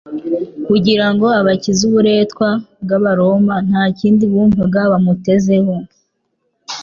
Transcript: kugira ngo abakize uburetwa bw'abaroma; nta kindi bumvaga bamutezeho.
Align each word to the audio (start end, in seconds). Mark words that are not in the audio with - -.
kugira 0.67 1.05
ngo 1.13 1.25
abakize 1.39 1.81
uburetwa 1.89 2.49
bw'abaroma; 2.83 3.55
nta 3.67 3.83
kindi 3.99 4.23
bumvaga 4.31 4.79
bamutezeho. 4.91 5.73